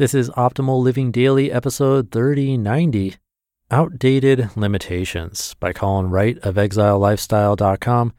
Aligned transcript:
This 0.00 0.14
is 0.14 0.30
Optimal 0.30 0.82
Living 0.82 1.10
Daily, 1.10 1.52
episode 1.52 2.10
3090 2.10 3.16
Outdated 3.70 4.56
Limitations 4.56 5.54
by 5.60 5.74
Colin 5.74 6.08
Wright 6.08 6.38
of 6.38 6.54
ExileLifestyle.com. 6.54 8.14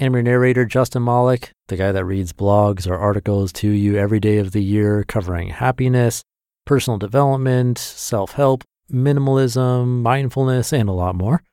I'm 0.00 0.12
your 0.12 0.22
narrator, 0.24 0.64
Justin 0.64 1.04
Malik, 1.04 1.52
the 1.68 1.76
guy 1.76 1.92
that 1.92 2.04
reads 2.04 2.32
blogs 2.32 2.90
or 2.90 2.96
articles 2.96 3.52
to 3.52 3.68
you 3.68 3.96
every 3.96 4.18
day 4.18 4.38
of 4.38 4.50
the 4.50 4.60
year 4.60 5.04
covering 5.04 5.50
happiness, 5.50 6.24
personal 6.64 6.98
development, 6.98 7.78
self 7.78 8.32
help, 8.32 8.64
minimalism, 8.92 10.02
mindfulness, 10.02 10.72
and 10.72 10.88
a 10.88 10.92
lot 10.92 11.14
more. 11.14 11.44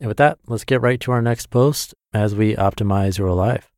And 0.00 0.08
with 0.08 0.16
that, 0.16 0.38
let's 0.48 0.64
get 0.64 0.82
right 0.82 0.98
to 1.02 1.12
our 1.12 1.22
next 1.22 1.50
post 1.50 1.94
as 2.12 2.34
we 2.34 2.56
optimize 2.56 3.18
your 3.18 3.30
life. 3.30 3.73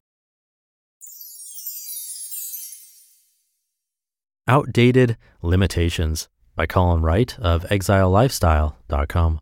Outdated 4.48 5.16
Limitations 5.42 6.28
by 6.54 6.66
Colin 6.66 7.02
Wright 7.02 7.36
of 7.40 7.64
ExileLifestyle.com. 7.64 9.40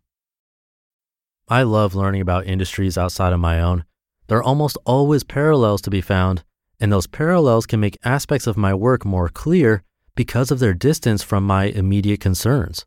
I 1.47 1.61
love 1.61 1.93
learning 1.93 2.21
about 2.21 2.47
industries 2.47 2.97
outside 2.97 3.31
of 3.31 3.39
my 3.39 3.61
own. 3.61 3.85
There 4.25 4.39
are 4.39 4.43
almost 4.43 4.79
always 4.83 5.23
parallels 5.23 5.83
to 5.83 5.91
be 5.91 6.01
found, 6.01 6.43
and 6.79 6.91
those 6.91 7.05
parallels 7.05 7.67
can 7.67 7.79
make 7.79 7.99
aspects 8.03 8.47
of 8.47 8.57
my 8.57 8.73
work 8.73 9.05
more 9.05 9.29
clear 9.29 9.83
because 10.15 10.49
of 10.49 10.57
their 10.57 10.73
distance 10.73 11.21
from 11.21 11.45
my 11.45 11.65
immediate 11.65 12.19
concerns. 12.19 12.83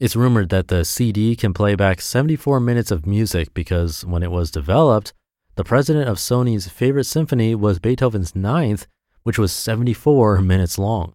It's 0.00 0.16
rumored 0.16 0.48
that 0.48 0.66
the 0.66 0.84
CD 0.84 1.36
can 1.36 1.54
play 1.54 1.76
back 1.76 2.00
74 2.00 2.58
minutes 2.58 2.90
of 2.90 3.06
music 3.06 3.54
because 3.54 4.04
when 4.04 4.24
it 4.24 4.32
was 4.32 4.50
developed, 4.50 5.12
the 5.54 5.62
president 5.62 6.08
of 6.08 6.16
Sony's 6.16 6.68
favorite 6.68 7.04
symphony 7.04 7.54
was 7.54 7.78
Beethoven's 7.78 8.34
ninth, 8.34 8.88
which 9.22 9.38
was 9.38 9.52
74 9.52 10.40
minutes 10.40 10.78
long. 10.78 11.14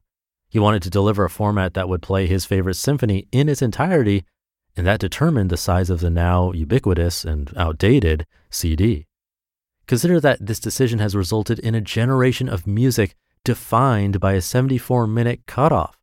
He 0.49 0.59
wanted 0.59 0.81
to 0.83 0.89
deliver 0.89 1.25
a 1.25 1.29
format 1.29 1.75
that 1.75 1.87
would 1.87 2.01
play 2.01 2.25
his 2.25 2.45
favorite 2.45 2.75
symphony 2.75 3.27
in 3.31 3.47
its 3.47 3.61
entirety, 3.61 4.25
and 4.75 4.85
that 4.87 4.99
determined 4.99 5.49
the 5.49 5.57
size 5.57 5.89
of 5.89 5.99
the 5.99 6.09
now 6.09 6.51
ubiquitous 6.51 7.23
and 7.23 7.53
outdated 7.55 8.25
CD. 8.49 9.05
Consider 9.85 10.19
that 10.19 10.45
this 10.45 10.59
decision 10.59 10.99
has 10.99 11.15
resulted 11.15 11.59
in 11.59 11.75
a 11.75 11.81
generation 11.81 12.49
of 12.49 12.67
music 12.67 13.15
defined 13.43 14.19
by 14.19 14.33
a 14.33 14.41
74 14.41 15.07
minute 15.07 15.41
cutoff. 15.45 15.97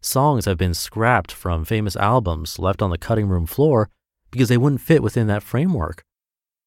Songs 0.00 0.44
have 0.44 0.56
been 0.56 0.74
scrapped 0.74 1.32
from 1.32 1.64
famous 1.64 1.96
albums 1.96 2.58
left 2.58 2.82
on 2.82 2.90
the 2.90 2.98
cutting 2.98 3.28
room 3.28 3.46
floor 3.46 3.90
because 4.30 4.48
they 4.48 4.56
wouldn't 4.56 4.80
fit 4.80 5.02
within 5.02 5.26
that 5.26 5.42
framework. 5.42 6.04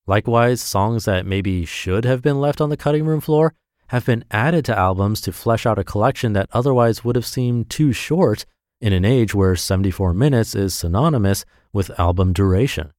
Likewise, 0.05 0.61
songs 0.61 1.05
that 1.05 1.25
maybe 1.25 1.63
should 1.63 2.03
have 2.03 2.21
been 2.21 2.41
left 2.41 2.59
on 2.59 2.69
the 2.69 2.77
cutting 2.77 3.05
room 3.05 3.21
floor 3.21 3.53
have 3.91 4.05
been 4.05 4.23
added 4.31 4.63
to 4.63 4.77
albums 4.77 5.19
to 5.19 5.33
flesh 5.33 5.65
out 5.65 5.77
a 5.77 5.83
collection 5.83 6.31
that 6.31 6.47
otherwise 6.53 7.03
would 7.03 7.17
have 7.17 7.25
seemed 7.25 7.69
too 7.69 7.91
short 7.91 8.45
in 8.79 8.93
an 8.93 9.03
age 9.03 9.35
where 9.35 9.53
74 9.53 10.13
minutes 10.13 10.55
is 10.55 10.73
synonymous 10.73 11.43
with 11.73 11.99
album 11.99 12.31
duration. 12.31 12.93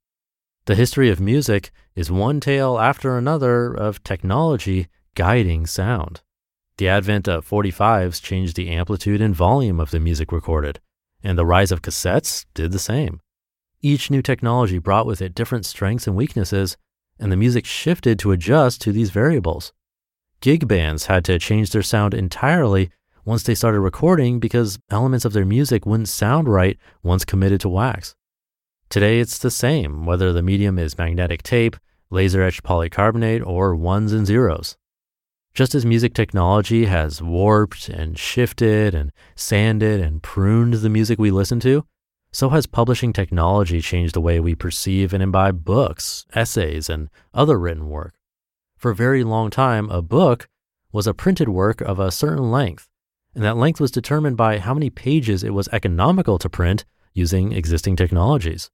The 0.66 0.74
history 0.74 1.08
of 1.08 1.18
music 1.18 1.70
is 1.94 2.10
one 2.10 2.40
tale 2.40 2.78
after 2.78 3.16
another 3.16 3.72
of 3.72 4.04
technology 4.04 4.88
guiding 5.14 5.64
sound. 5.64 6.20
The 6.76 6.90
advent 6.90 7.26
of 7.26 7.48
45s 7.48 8.22
changed 8.22 8.56
the 8.56 8.68
amplitude 8.68 9.22
and 9.22 9.34
volume 9.34 9.80
of 9.80 9.92
the 9.92 9.98
music 9.98 10.30
recorded, 10.30 10.78
and 11.24 11.38
the 11.38 11.46
rise 11.46 11.72
of 11.72 11.80
cassettes 11.80 12.44
did 12.52 12.70
the 12.70 12.78
same. 12.78 13.22
Each 13.80 14.10
new 14.10 14.20
technology 14.20 14.76
brought 14.76 15.06
with 15.06 15.22
it 15.22 15.34
different 15.34 15.64
strengths 15.64 16.06
and 16.06 16.14
weaknesses, 16.14 16.76
and 17.18 17.32
the 17.32 17.36
music 17.36 17.64
shifted 17.64 18.18
to 18.18 18.32
adjust 18.32 18.82
to 18.82 18.92
these 18.92 19.08
variables. 19.08 19.72
Gig 20.42 20.66
bands 20.66 21.06
had 21.06 21.24
to 21.24 21.38
change 21.38 21.70
their 21.70 21.84
sound 21.84 22.12
entirely 22.12 22.90
once 23.24 23.44
they 23.44 23.54
started 23.54 23.78
recording 23.78 24.40
because 24.40 24.80
elements 24.90 25.24
of 25.24 25.32
their 25.32 25.44
music 25.44 25.86
wouldn't 25.86 26.08
sound 26.08 26.48
right 26.48 26.76
once 27.04 27.24
committed 27.24 27.60
to 27.60 27.68
wax. 27.68 28.16
Today 28.88 29.20
it's 29.20 29.38
the 29.38 29.52
same, 29.52 30.04
whether 30.04 30.32
the 30.32 30.42
medium 30.42 30.80
is 30.80 30.98
magnetic 30.98 31.44
tape, 31.44 31.76
laser 32.10 32.42
etched 32.42 32.64
polycarbonate, 32.64 33.46
or 33.46 33.76
ones 33.76 34.12
and 34.12 34.26
zeros. 34.26 34.76
Just 35.54 35.76
as 35.76 35.86
music 35.86 36.12
technology 36.12 36.86
has 36.86 37.22
warped 37.22 37.88
and 37.88 38.18
shifted 38.18 38.96
and 38.96 39.12
sanded 39.36 40.00
and 40.00 40.24
pruned 40.24 40.74
the 40.74 40.90
music 40.90 41.20
we 41.20 41.30
listen 41.30 41.60
to, 41.60 41.84
so 42.32 42.48
has 42.48 42.66
publishing 42.66 43.12
technology 43.12 43.80
changed 43.80 44.16
the 44.16 44.20
way 44.20 44.40
we 44.40 44.56
perceive 44.56 45.14
and 45.14 45.22
imbibe 45.22 45.64
books, 45.64 46.26
essays, 46.34 46.90
and 46.90 47.10
other 47.32 47.60
written 47.60 47.88
work. 47.88 48.14
For 48.82 48.90
a 48.90 48.96
very 48.96 49.22
long 49.22 49.50
time, 49.50 49.88
a 49.90 50.02
book 50.02 50.48
was 50.90 51.06
a 51.06 51.14
printed 51.14 51.48
work 51.48 51.80
of 51.80 52.00
a 52.00 52.10
certain 52.10 52.50
length, 52.50 52.88
and 53.32 53.44
that 53.44 53.56
length 53.56 53.80
was 53.80 53.92
determined 53.92 54.36
by 54.36 54.58
how 54.58 54.74
many 54.74 54.90
pages 54.90 55.44
it 55.44 55.54
was 55.54 55.68
economical 55.68 56.36
to 56.38 56.50
print 56.50 56.84
using 57.14 57.52
existing 57.52 57.94
technologies. 57.94 58.72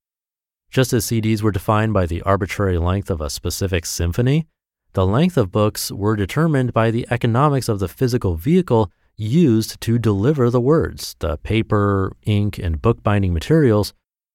Just 0.71 0.95
as 0.95 1.05
CDs 1.05 1.43
were 1.43 1.53
defined 1.53 1.93
by 1.93 2.07
the 2.07 2.23
arbitrary 2.23 2.79
length 2.79 3.11
of 3.11 3.21
a 3.21 3.29
specific 3.29 3.85
symphony, 3.85 4.47
the 4.95 5.07
length 5.07 5.37
of 5.37 5.53
books 5.53 5.93
were 5.93 6.17
determined 6.17 6.73
by 6.73 6.91
the 6.91 7.07
economics 7.11 7.69
of 7.69 7.79
the 7.79 7.87
physical 7.87 8.35
vehicle 8.35 8.91
used 9.19 9.79
to 9.83 9.99
deliver 9.99 10.49
the 10.49 10.59
words, 10.59 11.17
the 11.19 11.37
paper, 11.37 12.17
ink, 12.23 12.57
and 12.59 12.81
bookbinding 12.81 13.35
materials, 13.35 13.93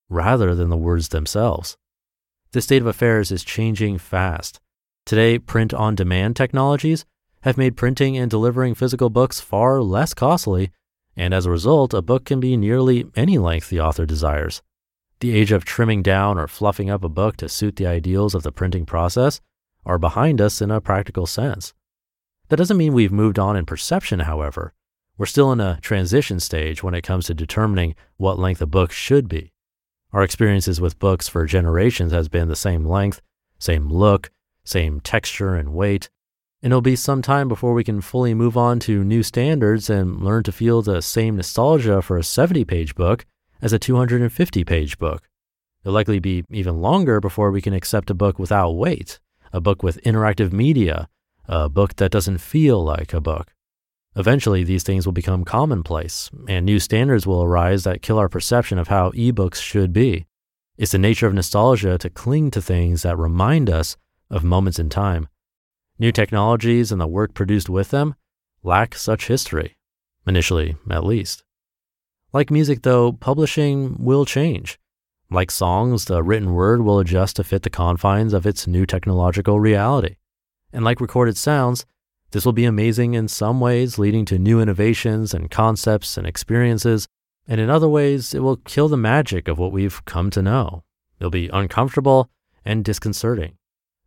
rather 0.07 0.53
than 0.53 0.69
the 0.69 0.77
words 0.77 1.09
themselves. 1.09 1.77
This 2.51 2.65
state 2.65 2.83
of 2.83 2.87
affairs 2.87 3.31
is 3.31 3.43
changing 3.43 3.97
fast, 3.97 4.59
Today, 5.05 5.37
print 5.37 5.73
on 5.73 5.95
demand 5.95 6.35
technologies 6.35 7.05
have 7.41 7.57
made 7.57 7.75
printing 7.75 8.17
and 8.17 8.31
delivering 8.31 8.73
physical 8.73 9.09
books 9.09 9.41
far 9.41 9.81
less 9.81 10.13
costly, 10.13 10.71
and 11.15 11.33
as 11.33 11.45
a 11.45 11.51
result, 11.51 11.93
a 11.93 12.01
book 12.01 12.23
can 12.23 12.39
be 12.39 12.55
nearly 12.55 13.05
any 13.15 13.37
length 13.37 13.69
the 13.69 13.81
author 13.81 14.05
desires. 14.05 14.61
The 15.19 15.35
age 15.35 15.51
of 15.51 15.65
trimming 15.65 16.03
down 16.03 16.37
or 16.37 16.47
fluffing 16.47 16.89
up 16.89 17.03
a 17.03 17.09
book 17.09 17.37
to 17.37 17.49
suit 17.49 17.75
the 17.75 17.85
ideals 17.85 18.33
of 18.33 18.43
the 18.43 18.51
printing 18.51 18.85
process 18.85 19.41
are 19.85 19.99
behind 19.99 20.39
us 20.39 20.61
in 20.61 20.71
a 20.71 20.79
practical 20.79 21.25
sense. 21.25 21.73
That 22.47 22.55
doesn't 22.57 22.77
mean 22.77 22.93
we've 22.93 23.11
moved 23.11 23.37
on 23.37 23.57
in 23.57 23.65
perception, 23.65 24.21
however. 24.21 24.73
We're 25.17 25.25
still 25.25 25.51
in 25.51 25.59
a 25.59 25.79
transition 25.81 26.39
stage 26.39 26.81
when 26.81 26.93
it 26.93 27.03
comes 27.03 27.25
to 27.25 27.33
determining 27.33 27.95
what 28.17 28.39
length 28.39 28.61
a 28.61 28.65
book 28.65 28.91
should 28.91 29.27
be. 29.27 29.51
Our 30.13 30.23
experiences 30.23 30.79
with 30.79 30.99
books 30.99 31.27
for 31.27 31.45
generations 31.45 32.13
has 32.13 32.29
been 32.29 32.47
the 32.47 32.55
same 32.55 32.85
length, 32.85 33.21
same 33.59 33.89
look, 33.89 34.31
same 34.63 34.99
texture 34.99 35.55
and 35.55 35.73
weight. 35.73 36.09
And 36.61 36.71
it'll 36.71 36.81
be 36.81 36.95
some 36.95 37.21
time 37.21 37.47
before 37.47 37.73
we 37.73 37.83
can 37.83 37.99
fully 38.01 38.33
move 38.33 38.55
on 38.55 38.79
to 38.81 39.03
new 39.03 39.21
standards 39.23 39.89
and 39.89 40.21
learn 40.21 40.43
to 40.43 40.51
feel 40.51 40.81
the 40.81 41.01
same 41.01 41.35
nostalgia 41.35 42.01
for 42.01 42.17
a 42.17 42.23
70 42.23 42.63
page 42.65 42.95
book 42.95 43.25
as 43.61 43.73
a 43.73 43.79
250 43.79 44.63
page 44.63 44.97
book. 44.97 45.27
It'll 45.83 45.93
likely 45.93 46.19
be 46.19 46.45
even 46.49 46.81
longer 46.81 47.19
before 47.19 47.51
we 47.51 47.61
can 47.61 47.73
accept 47.73 48.09
a 48.09 48.13
book 48.13 48.39
without 48.39 48.71
weight, 48.71 49.19
a 49.51 49.59
book 49.59 49.83
with 49.83 50.01
interactive 50.03 50.53
media, 50.53 51.09
a 51.45 51.67
book 51.67 51.97
that 51.97 52.11
doesn't 52.11 52.37
feel 52.37 52.81
like 52.81 53.13
a 53.13 53.19
book. 53.19 53.53
Eventually, 54.15 54.63
these 54.63 54.83
things 54.83 55.05
will 55.05 55.13
become 55.13 55.43
commonplace, 55.43 56.29
and 56.47 56.65
new 56.65 56.79
standards 56.79 57.25
will 57.25 57.43
arise 57.43 57.83
that 57.83 58.01
kill 58.01 58.19
our 58.19 58.29
perception 58.29 58.77
of 58.77 58.87
how 58.87 59.11
ebooks 59.11 59.61
should 59.61 59.91
be. 59.91 60.27
It's 60.77 60.91
the 60.91 60.99
nature 60.99 61.27
of 61.27 61.33
nostalgia 61.33 61.97
to 61.97 62.09
cling 62.09 62.51
to 62.51 62.61
things 62.61 63.01
that 63.01 63.17
remind 63.17 63.69
us 63.69 63.97
of 64.33 64.43
moments 64.43 64.79
in 64.79 64.89
time. 64.89 65.27
New 65.99 66.11
technologies 66.11 66.91
and 66.91 66.99
the 66.99 67.07
work 67.07 67.33
produced 67.33 67.69
with 67.69 67.91
them 67.91 68.15
lack 68.63 68.95
such 68.95 69.27
history, 69.27 69.77
initially 70.25 70.75
at 70.89 71.05
least. 71.05 71.43
Like 72.33 72.49
music, 72.49 72.81
though, 72.81 73.11
publishing 73.11 73.95
will 73.99 74.25
change. 74.25 74.79
Like 75.29 75.51
songs, 75.51 76.05
the 76.05 76.23
written 76.23 76.53
word 76.53 76.81
will 76.81 76.99
adjust 76.99 77.35
to 77.35 77.43
fit 77.43 77.61
the 77.61 77.69
confines 77.69 78.33
of 78.33 78.45
its 78.45 78.65
new 78.65 78.85
technological 78.85 79.59
reality. 79.59 80.15
And 80.71 80.83
like 80.83 80.99
recorded 80.99 81.37
sounds, 81.37 81.85
this 82.31 82.45
will 82.45 82.53
be 82.53 82.65
amazing 82.65 83.13
in 83.13 83.27
some 83.27 83.59
ways, 83.59 83.99
leading 83.99 84.25
to 84.25 84.39
new 84.39 84.59
innovations 84.59 85.33
and 85.33 85.51
concepts 85.51 86.17
and 86.17 86.25
experiences. 86.25 87.07
And 87.47 87.61
in 87.61 87.69
other 87.69 87.87
ways, 87.87 88.33
it 88.33 88.39
will 88.39 88.57
kill 88.57 88.87
the 88.87 88.97
magic 88.97 89.47
of 89.47 89.59
what 89.59 89.71
we've 89.71 90.03
come 90.05 90.31
to 90.31 90.41
know. 90.41 90.83
It'll 91.19 91.29
be 91.29 91.49
uncomfortable 91.49 92.29
and 92.65 92.83
disconcerting. 92.83 93.57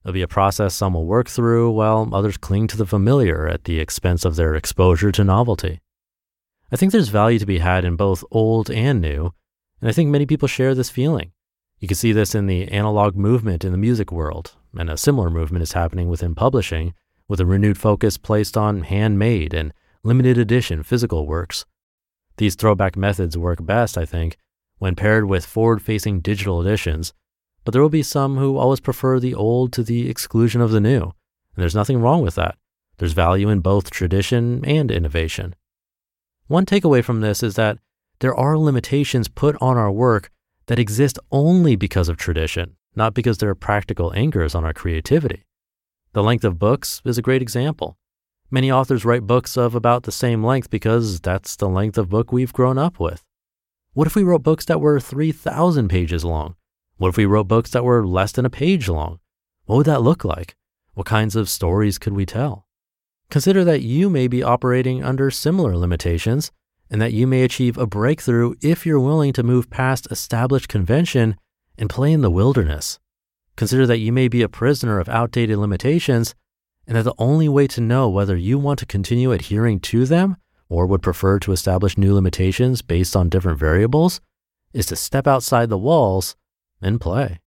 It'll 0.06 0.14
be 0.14 0.23
a 0.23 0.29
process 0.29 0.73
some 0.73 0.94
will 0.94 1.05
work 1.05 1.29
through 1.29 1.73
while 1.73 2.08
others 2.14 2.37
cling 2.37 2.69
to 2.69 2.76
the 2.76 2.87
familiar 2.87 3.49
at 3.49 3.64
the 3.64 3.81
expense 3.81 4.25
of 4.25 4.37
their 4.37 4.55
exposure 4.55 5.11
to 5.11 5.25
novelty. 5.25 5.81
I 6.70 6.76
think 6.76 6.93
there's 6.93 7.08
value 7.08 7.41
to 7.41 7.44
be 7.44 7.58
had 7.58 7.85
in 7.85 7.97
both 7.97 8.23
old 8.31 8.70
and 8.70 9.00
new, 9.00 9.32
And 9.81 9.91
I 9.91 9.93
think 9.93 10.08
many 10.08 10.25
people 10.25 10.47
share 10.47 10.76
this 10.76 10.91
feeling. 10.91 11.32
You 11.81 11.88
can 11.88 11.97
see 11.97 12.12
this 12.12 12.37
in 12.37 12.47
the 12.47 12.69
analog 12.69 13.17
movement 13.17 13.64
in 13.64 13.73
the 13.73 13.79
music 13.79 14.12
world, 14.12 14.55
and 14.79 14.88
a 14.88 14.97
similar 14.97 15.29
movement 15.29 15.64
is 15.64 15.73
happening 15.73 16.09
within 16.09 16.37
publishing, 16.37 16.94
with 17.26 17.41
a 17.41 17.47
renewed 17.47 17.76
focus 17.76 18.17
placed 18.17 18.56
on 18.56 18.82
handmade 18.82 19.52
and 19.52 19.75
limited 20.05 20.38
edition 20.38 20.85
physical 20.85 21.26
works. 21.26 21.64
These 22.37 22.55
throwback 22.55 22.97
methods 22.97 23.37
work 23.37 23.67
best, 23.67 23.99
I 23.99 24.05
think, 24.05 24.37
when 24.79 24.94
paired 24.94 25.25
with 25.25 25.44
forward 25.44 25.82
facing 25.82 26.20
digital 26.20 26.61
editions, 26.61 27.12
but 27.66 27.72
there 27.72 27.82
will 27.82 27.88
be 27.88 28.00
some 28.00 28.36
who 28.36 28.56
always 28.56 28.78
prefer 28.78 29.18
the 29.18 29.34
old 29.34 29.72
to 29.72 29.82
the 29.82 30.08
exclusion 30.08 30.60
of 30.60 30.70
the 30.70 30.80
new, 30.80 31.02
and 31.02 31.12
there's 31.56 31.74
nothing 31.74 32.00
wrong 32.00 32.22
with 32.22 32.36
that. 32.36 32.56
There's 32.98 33.12
value 33.12 33.48
in 33.48 33.58
both 33.58 33.90
tradition 33.90 34.64
and 34.64 34.88
innovation. 34.88 35.56
One 36.46 36.64
takeaway 36.64 37.02
from 37.02 37.22
this 37.22 37.42
is 37.42 37.56
that 37.56 37.78
there 38.20 38.36
are 38.36 38.56
limitations 38.56 39.26
put 39.26 39.56
on 39.60 39.76
our 39.76 39.90
work 39.90 40.30
that 40.66 40.78
exist 40.78 41.18
only 41.32 41.74
because 41.74 42.08
of 42.08 42.16
tradition, 42.16 42.76
not 42.94 43.14
because 43.14 43.38
they're 43.38 43.56
practical 43.56 44.12
anchors 44.14 44.54
on 44.54 44.64
our 44.64 44.72
creativity. 44.72 45.44
The 46.12 46.22
length 46.22 46.44
of 46.44 46.60
books 46.60 47.02
is 47.04 47.18
a 47.18 47.22
great 47.22 47.42
example. 47.42 47.98
Many 48.48 48.70
authors 48.70 49.04
write 49.04 49.26
books 49.26 49.56
of 49.56 49.74
about 49.74 50.04
the 50.04 50.12
same 50.12 50.44
length 50.44 50.70
because 50.70 51.18
that's 51.18 51.56
the 51.56 51.68
length 51.68 51.98
of 51.98 52.10
book 52.10 52.30
we've 52.30 52.52
grown 52.52 52.78
up 52.78 53.00
with. 53.00 53.24
What 53.92 54.06
if 54.06 54.14
we 54.14 54.22
wrote 54.22 54.44
books 54.44 54.64
that 54.66 54.80
were 54.80 55.00
3,000 55.00 55.88
pages 55.88 56.24
long? 56.24 56.54
What 56.98 57.08
if 57.08 57.19
we 57.19 57.26
wrote 57.26 57.46
books 57.46 57.70
that 57.72 57.84
were 57.84 58.06
less 58.06 58.32
than 58.32 58.46
a 58.46 58.50
page 58.50 58.88
long? 58.88 59.20
What 59.66 59.76
would 59.76 59.87
that 59.87 60.00
look 60.00 60.25
like? 60.25 60.56
What 60.94 61.04
kinds 61.06 61.37
of 61.37 61.50
stories 61.50 61.98
could 61.98 62.14
we 62.14 62.25
tell? 62.25 62.66
Consider 63.28 63.64
that 63.64 63.82
you 63.82 64.08
may 64.08 64.28
be 64.28 64.43
operating 64.43 65.04
under 65.04 65.31
similar 65.31 65.76
limitations 65.76 66.52
and 66.88 67.02
that 67.02 67.12
you 67.12 67.26
may 67.26 67.43
achieve 67.43 67.76
a 67.76 67.87
breakthrough 67.87 68.54
if 68.62 68.87
you're 68.87 68.98
willing 68.98 69.34
to 69.34 69.43
move 69.43 69.69
past 69.69 70.08
established 70.10 70.69
convention 70.69 71.37
and 71.76 71.90
play 71.90 72.12
in 72.12 72.22
the 72.22 72.31
wilderness. 72.31 72.99
Consider 73.56 73.87
that 73.87 73.99
you 73.99 74.10
may 74.10 74.28
be 74.28 74.40
a 74.40 74.49
prisoner 74.49 74.99
of 74.99 75.08
outdated 75.08 75.58
limitations 75.58 76.34
and 76.87 76.96
that 76.96 77.02
the 77.02 77.14
only 77.19 77.49
way 77.49 77.66
to 77.66 77.81
know 77.82 78.08
whether 78.08 78.37
you 78.37 78.58
want 78.58 78.78
to 78.78 78.87
continue 78.87 79.32
adhering 79.32 79.81
to 79.81 80.06
them 80.06 80.38
or 80.70 80.87
would 80.87 81.02
prefer 81.02 81.38
to 81.40 81.52
establish 81.52 81.99
new 81.99 82.14
limitations 82.14 82.81
based 82.81 83.14
on 83.14 83.28
different 83.28 83.58
variables 83.58 84.22
is 84.72 84.87
to 84.87 84.96
step 84.96 85.26
outside 85.26 85.69
the 85.69 85.76
walls 85.76 86.37
and 86.87 87.00
play. 87.00 87.41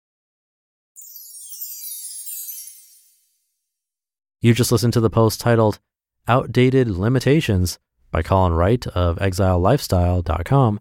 You 4.41 4.55
just 4.55 4.73
listened 4.73 4.93
to 4.93 5.01
the 5.01 5.11
post 5.11 5.41
titled 5.41 5.81
Outdated 6.29 6.89
Limitations 6.89 7.79
by 8.11 8.23
Colin 8.23 8.53
Wright 8.53 8.87
of 8.89 9.19
exilelifestyle.com, 9.19 10.81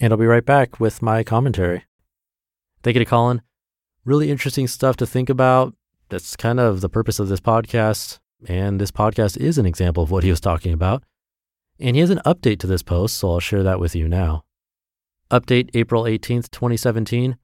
and 0.00 0.12
I'll 0.12 0.18
be 0.18 0.26
right 0.26 0.44
back 0.44 0.80
with 0.80 1.02
my 1.02 1.22
commentary. 1.22 1.84
Thank 2.82 2.96
you 2.96 3.00
to 3.00 3.04
Colin. 3.04 3.42
Really 4.04 4.30
interesting 4.30 4.68
stuff 4.68 4.96
to 4.96 5.06
think 5.06 5.28
about. 5.28 5.74
That's 6.08 6.36
kind 6.36 6.60
of 6.60 6.80
the 6.80 6.88
purpose 6.88 7.18
of 7.18 7.28
this 7.28 7.40
podcast, 7.40 8.18
and 8.46 8.80
this 8.80 8.90
podcast 8.90 9.36
is 9.36 9.58
an 9.58 9.66
example 9.66 10.02
of 10.02 10.10
what 10.10 10.24
he 10.24 10.30
was 10.30 10.40
talking 10.40 10.72
about. 10.72 11.02
And 11.78 11.96
he 11.96 12.00
has 12.00 12.10
an 12.10 12.20
update 12.24 12.58
to 12.60 12.66
this 12.66 12.82
post, 12.82 13.16
so 13.16 13.32
I'll 13.32 13.40
share 13.40 13.62
that 13.62 13.80
with 13.80 13.94
you 13.94 14.08
now. 14.08 14.44
Update 15.30 15.70
April 15.74 16.04
18th, 16.04 16.50
2017. 16.50 17.36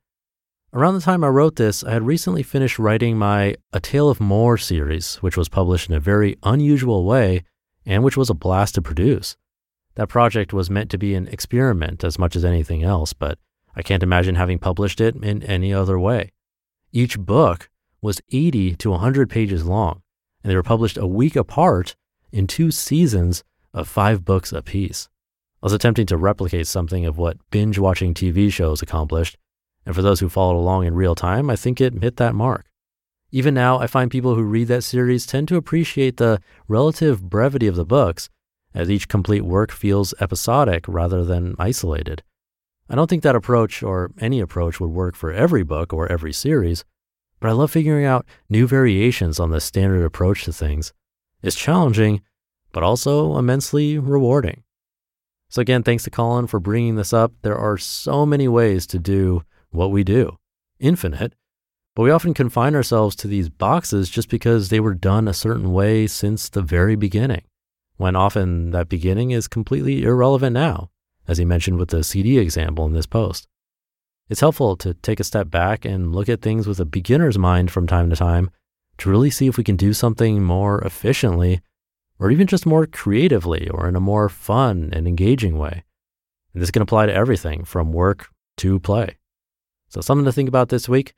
Around 0.74 0.94
the 0.94 1.00
time 1.02 1.22
I 1.22 1.28
wrote 1.28 1.56
this, 1.56 1.84
I 1.84 1.90
had 1.90 2.06
recently 2.06 2.42
finished 2.42 2.78
writing 2.78 3.18
my 3.18 3.56
A 3.74 3.80
Tale 3.80 4.08
of 4.08 4.20
More 4.20 4.56
series, 4.56 5.16
which 5.16 5.36
was 5.36 5.50
published 5.50 5.90
in 5.90 5.94
a 5.94 6.00
very 6.00 6.38
unusual 6.44 7.04
way 7.04 7.44
and 7.84 8.02
which 8.02 8.16
was 8.16 8.30
a 8.30 8.34
blast 8.34 8.76
to 8.76 8.82
produce. 8.82 9.36
That 9.96 10.08
project 10.08 10.54
was 10.54 10.70
meant 10.70 10.90
to 10.92 10.96
be 10.96 11.14
an 11.14 11.28
experiment 11.28 12.02
as 12.04 12.18
much 12.18 12.34
as 12.36 12.44
anything 12.46 12.82
else, 12.82 13.12
but 13.12 13.38
I 13.76 13.82
can't 13.82 14.02
imagine 14.02 14.36
having 14.36 14.58
published 14.58 14.98
it 14.98 15.14
in 15.14 15.42
any 15.42 15.74
other 15.74 15.98
way. 15.98 16.32
Each 16.90 17.18
book 17.18 17.68
was 18.00 18.22
80 18.30 18.76
to 18.76 18.90
100 18.92 19.28
pages 19.28 19.66
long, 19.66 20.00
and 20.42 20.50
they 20.50 20.56
were 20.56 20.62
published 20.62 20.96
a 20.96 21.06
week 21.06 21.36
apart 21.36 21.96
in 22.30 22.46
two 22.46 22.70
seasons 22.70 23.44
of 23.74 23.88
five 23.88 24.24
books 24.24 24.52
apiece. 24.52 25.10
I 25.62 25.66
was 25.66 25.74
attempting 25.74 26.06
to 26.06 26.16
replicate 26.16 26.66
something 26.66 27.04
of 27.04 27.18
what 27.18 27.36
binge 27.50 27.78
watching 27.78 28.14
TV 28.14 28.50
shows 28.50 28.80
accomplished, 28.80 29.36
and 29.84 29.94
for 29.94 30.02
those 30.02 30.20
who 30.20 30.28
followed 30.28 30.58
along 30.58 30.86
in 30.86 30.94
real 30.94 31.14
time, 31.14 31.50
I 31.50 31.56
think 31.56 31.80
it 31.80 32.02
hit 32.02 32.16
that 32.16 32.34
mark. 32.34 32.66
Even 33.30 33.54
now, 33.54 33.78
I 33.78 33.86
find 33.86 34.10
people 34.10 34.34
who 34.34 34.42
read 34.42 34.68
that 34.68 34.84
series 34.84 35.26
tend 35.26 35.48
to 35.48 35.56
appreciate 35.56 36.18
the 36.18 36.40
relative 36.68 37.30
brevity 37.30 37.66
of 37.66 37.76
the 37.76 37.84
books, 37.84 38.28
as 38.74 38.90
each 38.90 39.08
complete 39.08 39.42
work 39.42 39.72
feels 39.72 40.14
episodic 40.20 40.84
rather 40.86 41.24
than 41.24 41.56
isolated. 41.58 42.22
I 42.90 42.94
don't 42.94 43.08
think 43.08 43.22
that 43.22 43.36
approach 43.36 43.82
or 43.82 44.10
any 44.20 44.40
approach 44.40 44.80
would 44.80 44.90
work 44.90 45.16
for 45.16 45.32
every 45.32 45.62
book 45.62 45.94
or 45.94 46.10
every 46.12 46.32
series, 46.32 46.84
but 47.40 47.48
I 47.48 47.52
love 47.52 47.70
figuring 47.70 48.04
out 48.04 48.26
new 48.50 48.66
variations 48.66 49.40
on 49.40 49.50
the 49.50 49.60
standard 49.60 50.04
approach 50.04 50.44
to 50.44 50.52
things. 50.52 50.92
It's 51.42 51.56
challenging, 51.56 52.20
but 52.70 52.82
also 52.82 53.38
immensely 53.38 53.98
rewarding. 53.98 54.62
So, 55.48 55.60
again, 55.60 55.82
thanks 55.82 56.04
to 56.04 56.10
Colin 56.10 56.46
for 56.46 56.60
bringing 56.60 56.96
this 56.96 57.12
up. 57.12 57.32
There 57.42 57.56
are 57.56 57.76
so 57.76 58.24
many 58.24 58.46
ways 58.46 58.86
to 58.88 58.98
do 58.98 59.42
what 59.72 59.90
we 59.90 60.04
do, 60.04 60.38
infinite, 60.78 61.34
but 61.94 62.02
we 62.02 62.10
often 62.10 62.32
confine 62.32 62.74
ourselves 62.74 63.14
to 63.16 63.28
these 63.28 63.48
boxes 63.48 64.08
just 64.08 64.28
because 64.28 64.68
they 64.68 64.80
were 64.80 64.94
done 64.94 65.28
a 65.28 65.34
certain 65.34 65.72
way 65.72 66.06
since 66.06 66.48
the 66.48 66.62
very 66.62 66.96
beginning, 66.96 67.42
when 67.96 68.16
often 68.16 68.70
that 68.70 68.88
beginning 68.88 69.30
is 69.30 69.48
completely 69.48 70.04
irrelevant 70.04 70.54
now, 70.54 70.90
as 71.28 71.38
he 71.38 71.44
mentioned 71.44 71.78
with 71.78 71.90
the 71.90 72.02
CD 72.02 72.38
example 72.38 72.86
in 72.86 72.92
this 72.92 73.06
post. 73.06 73.46
It's 74.30 74.40
helpful 74.40 74.76
to 74.76 74.94
take 74.94 75.20
a 75.20 75.24
step 75.24 75.50
back 75.50 75.84
and 75.84 76.14
look 76.14 76.28
at 76.28 76.40
things 76.40 76.66
with 76.66 76.80
a 76.80 76.86
beginner's 76.86 77.36
mind 77.36 77.70
from 77.70 77.86
time 77.86 78.08
to 78.08 78.16
time 78.16 78.50
to 78.98 79.10
really 79.10 79.30
see 79.30 79.46
if 79.46 79.58
we 79.58 79.64
can 79.64 79.76
do 79.76 79.92
something 79.92 80.42
more 80.42 80.80
efficiently 80.80 81.60
or 82.18 82.30
even 82.30 82.46
just 82.46 82.64
more 82.64 82.86
creatively 82.86 83.68
or 83.68 83.88
in 83.88 83.96
a 83.96 84.00
more 84.00 84.28
fun 84.28 84.90
and 84.92 85.06
engaging 85.06 85.58
way. 85.58 85.84
And 86.54 86.62
this 86.62 86.70
can 86.70 86.82
apply 86.82 87.06
to 87.06 87.12
everything 87.12 87.64
from 87.64 87.92
work 87.92 88.28
to 88.58 88.78
play. 88.78 89.18
So, 89.92 90.00
something 90.00 90.24
to 90.24 90.32
think 90.32 90.48
about 90.48 90.70
this 90.70 90.88
week. 90.88 91.12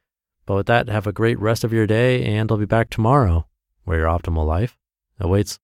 But 0.46 0.56
with 0.56 0.66
that, 0.66 0.88
have 0.88 1.06
a 1.06 1.12
great 1.12 1.38
rest 1.38 1.62
of 1.62 1.72
your 1.72 1.86
day, 1.86 2.24
and 2.24 2.50
I'll 2.50 2.58
be 2.58 2.66
back 2.66 2.90
tomorrow 2.90 3.46
where 3.84 4.00
your 4.00 4.08
optimal 4.08 4.44
life 4.44 4.76
awaits. 5.20 5.60